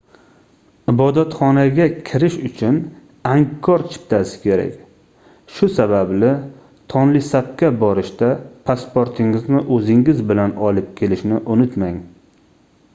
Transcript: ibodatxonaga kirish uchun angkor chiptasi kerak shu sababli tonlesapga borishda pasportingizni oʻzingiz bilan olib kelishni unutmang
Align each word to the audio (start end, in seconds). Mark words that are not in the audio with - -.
ibodatxonaga 0.91 1.85
kirish 2.07 2.37
uchun 2.47 2.79
angkor 3.31 3.83
chiptasi 3.91 4.39
kerak 4.45 4.79
shu 5.57 5.69
sababli 5.75 6.31
tonlesapga 6.95 7.71
borishda 7.85 8.31
pasportingizni 8.71 9.63
oʻzingiz 9.79 10.25
bilan 10.33 10.57
olib 10.71 10.89
kelishni 11.03 11.43
unutmang 11.57 12.01